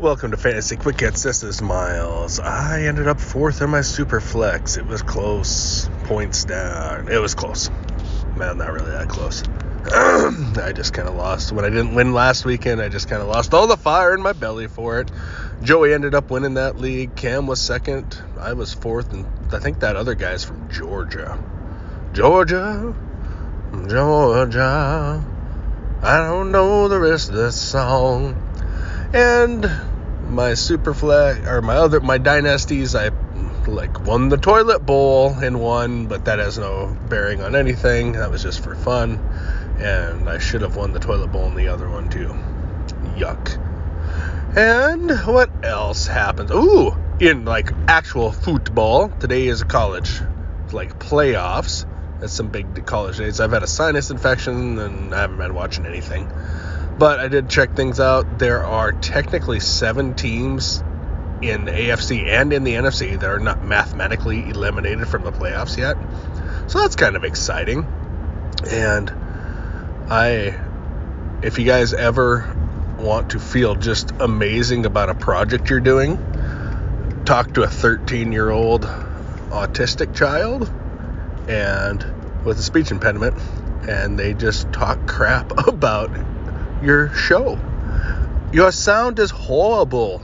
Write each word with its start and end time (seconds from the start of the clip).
Welcome 0.00 0.32
to 0.32 0.36
Fantasy 0.36 0.76
Quick 0.76 0.98
Hits. 0.98 1.22
This 1.22 1.44
is 1.44 1.62
Miles. 1.62 2.40
I 2.40 2.82
ended 2.82 3.06
up 3.06 3.20
fourth 3.20 3.62
in 3.62 3.70
my 3.70 3.82
super 3.82 4.20
flex. 4.20 4.76
It 4.76 4.84
was 4.84 5.02
close. 5.02 5.88
Points 6.02 6.44
down. 6.44 7.08
It 7.08 7.20
was 7.20 7.36
close. 7.36 7.70
Man, 8.36 8.58
not 8.58 8.72
really 8.72 8.90
that 8.90 9.08
close. 9.08 9.44
I 9.86 10.72
just 10.74 10.94
kind 10.94 11.08
of 11.08 11.14
lost. 11.14 11.52
When 11.52 11.64
I 11.64 11.70
didn't 11.70 11.94
win 11.94 12.12
last 12.12 12.44
weekend, 12.44 12.82
I 12.82 12.88
just 12.88 13.08
kind 13.08 13.22
of 13.22 13.28
lost 13.28 13.54
all 13.54 13.68
the 13.68 13.76
fire 13.76 14.12
in 14.14 14.20
my 14.20 14.32
belly 14.32 14.66
for 14.66 14.98
it. 14.98 15.12
Joey 15.62 15.94
ended 15.94 16.12
up 16.16 16.28
winning 16.28 16.54
that 16.54 16.76
league. 16.76 17.14
Cam 17.14 17.46
was 17.46 17.60
second. 17.60 18.20
I 18.36 18.54
was 18.54 18.74
fourth. 18.74 19.12
And 19.12 19.24
I 19.52 19.60
think 19.60 19.78
that 19.80 19.94
other 19.94 20.16
guy's 20.16 20.44
from 20.44 20.68
Georgia. 20.70 21.38
Georgia. 22.12 22.94
Georgia. 23.88 25.24
I 26.02 26.16
don't 26.26 26.50
know 26.50 26.88
the 26.88 26.98
rest 26.98 27.28
of 27.28 27.36
the 27.36 27.52
song. 27.52 28.53
And 29.14 29.70
my 30.28 30.54
super 30.54 30.92
flex 30.92 31.46
or 31.46 31.62
my 31.62 31.76
other 31.76 32.00
my 32.00 32.18
dynasties 32.18 32.96
I 32.96 33.10
like 33.68 34.04
won 34.04 34.28
the 34.28 34.36
toilet 34.36 34.80
bowl 34.80 35.38
in 35.38 35.60
one, 35.60 36.06
but 36.06 36.24
that 36.24 36.40
has 36.40 36.58
no 36.58 36.96
bearing 37.08 37.40
on 37.40 37.54
anything. 37.54 38.14
That 38.14 38.32
was 38.32 38.42
just 38.42 38.64
for 38.64 38.74
fun. 38.74 39.18
And 39.78 40.28
I 40.28 40.38
should 40.38 40.62
have 40.62 40.74
won 40.74 40.92
the 40.92 40.98
toilet 40.98 41.28
bowl 41.28 41.46
in 41.46 41.54
the 41.54 41.68
other 41.68 41.88
one 41.88 42.10
too. 42.10 42.34
Yuck. 43.16 43.56
And 44.56 45.10
what 45.32 45.64
else 45.64 46.08
happens? 46.08 46.50
Ooh, 46.50 46.96
in 47.20 47.44
like 47.44 47.70
actual 47.86 48.32
football, 48.32 49.10
today 49.10 49.46
is 49.46 49.60
a 49.60 49.64
college 49.64 50.20
like 50.72 50.98
playoffs. 50.98 51.88
That's 52.18 52.32
some 52.32 52.48
big 52.48 52.84
college 52.84 53.18
days. 53.18 53.38
I've 53.38 53.52
had 53.52 53.62
a 53.62 53.68
sinus 53.68 54.10
infection 54.10 54.80
and 54.80 55.14
I 55.14 55.20
haven't 55.20 55.38
been 55.38 55.54
watching 55.54 55.86
anything. 55.86 56.28
But 56.98 57.18
I 57.18 57.28
did 57.28 57.48
check 57.48 57.74
things 57.74 57.98
out. 57.98 58.38
There 58.38 58.64
are 58.64 58.92
technically 58.92 59.60
seven 59.60 60.14
teams 60.14 60.82
in 61.42 61.66
AFC 61.66 62.28
and 62.28 62.52
in 62.52 62.64
the 62.64 62.74
NFC 62.74 63.18
that 63.18 63.28
are 63.28 63.40
not 63.40 63.64
mathematically 63.64 64.48
eliminated 64.48 65.08
from 65.08 65.24
the 65.24 65.32
playoffs 65.32 65.76
yet. 65.76 65.96
So 66.70 66.80
that's 66.80 66.96
kind 66.96 67.16
of 67.16 67.24
exciting. 67.24 67.86
And 68.70 69.10
I, 70.08 70.58
if 71.42 71.58
you 71.58 71.64
guys 71.64 71.92
ever 71.92 72.54
want 72.98 73.30
to 73.30 73.40
feel 73.40 73.74
just 73.74 74.12
amazing 74.20 74.86
about 74.86 75.10
a 75.10 75.14
project 75.14 75.68
you're 75.68 75.80
doing, 75.80 76.16
talk 77.24 77.54
to 77.54 77.62
a 77.62 77.68
13 77.68 78.32
year 78.32 78.50
old 78.50 78.82
autistic 79.50 80.14
child 80.14 80.70
and 81.48 82.04
with 82.44 82.58
a 82.58 82.62
speech 82.62 82.90
impediment, 82.90 83.36
and 83.88 84.18
they 84.18 84.34
just 84.34 84.72
talk 84.72 85.06
crap 85.06 85.66
about 85.68 86.10
your 86.84 87.14
show. 87.14 87.58
Your 88.52 88.70
sound 88.72 89.18
is 89.18 89.30
horrible. 89.30 90.22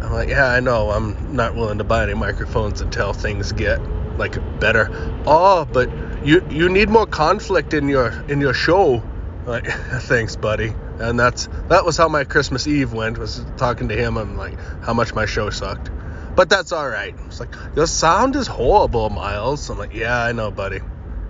I'm 0.00 0.12
like, 0.12 0.28
yeah, 0.28 0.46
I 0.46 0.60
know. 0.60 0.90
I'm 0.90 1.36
not 1.36 1.54
willing 1.54 1.78
to 1.78 1.84
buy 1.84 2.02
any 2.02 2.14
microphones 2.14 2.80
until 2.80 3.12
things 3.12 3.52
get 3.52 3.80
like 4.18 4.36
better. 4.60 4.88
Oh, 5.26 5.66
but 5.70 5.90
you 6.24 6.44
you 6.50 6.68
need 6.68 6.88
more 6.88 7.06
conflict 7.06 7.74
in 7.74 7.88
your 7.88 8.10
in 8.28 8.40
your 8.40 8.54
show. 8.54 9.02
Like, 9.46 9.66
thanks, 10.02 10.36
buddy. 10.36 10.74
And 10.98 11.18
that's 11.18 11.48
that 11.68 11.84
was 11.84 11.96
how 11.96 12.08
my 12.08 12.24
Christmas 12.24 12.66
Eve 12.66 12.92
went. 12.92 13.18
Was 13.18 13.44
talking 13.56 13.88
to 13.88 13.96
him. 13.96 14.16
I'm 14.16 14.36
like, 14.36 14.58
how 14.82 14.94
much 14.94 15.14
my 15.14 15.26
show 15.26 15.50
sucked. 15.50 15.90
But 16.34 16.48
that's 16.48 16.72
all 16.72 16.88
right. 16.88 17.14
It's 17.26 17.40
like 17.40 17.54
your 17.76 17.86
sound 17.86 18.36
is 18.36 18.46
horrible, 18.46 19.10
Miles. 19.10 19.68
I'm 19.68 19.78
like, 19.78 19.94
yeah, 19.94 20.24
I 20.24 20.32
know, 20.32 20.50
buddy. 20.50 20.80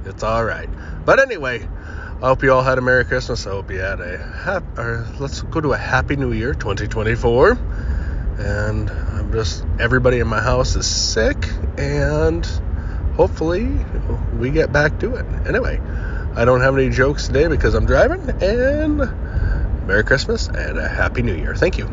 It's 0.04 0.22
all 0.22 0.44
right. 0.44 0.68
But 1.04 1.20
anyway, 1.20 1.68
I 2.22 2.26
hope 2.26 2.44
you 2.44 2.52
all 2.52 2.62
had 2.62 2.78
a 2.78 2.80
Merry 2.80 3.04
Christmas. 3.04 3.48
I 3.48 3.50
hope 3.50 3.68
you 3.72 3.80
had 3.80 4.00
a 4.00 4.16
happy, 4.16 4.64
or 4.78 5.08
let's 5.18 5.42
go 5.42 5.60
to 5.60 5.72
a 5.72 5.76
Happy 5.76 6.14
New 6.14 6.30
Year 6.30 6.54
2024. 6.54 7.58
And 8.38 8.88
I'm 8.88 9.32
just, 9.32 9.66
everybody 9.80 10.20
in 10.20 10.28
my 10.28 10.40
house 10.40 10.76
is 10.76 10.86
sick, 10.86 11.48
and 11.76 12.46
hopefully 13.16 13.76
we 14.38 14.52
get 14.52 14.70
back 14.70 15.00
to 15.00 15.16
it. 15.16 15.26
Anyway, 15.48 15.80
I 16.36 16.44
don't 16.44 16.60
have 16.60 16.78
any 16.78 16.90
jokes 16.90 17.26
today 17.26 17.48
because 17.48 17.74
I'm 17.74 17.86
driving, 17.86 18.30
and 18.40 18.98
Merry 19.88 20.04
Christmas 20.04 20.46
and 20.46 20.78
a 20.78 20.86
Happy 20.86 21.22
New 21.22 21.34
Year. 21.34 21.56
Thank 21.56 21.76
you. 21.76 21.90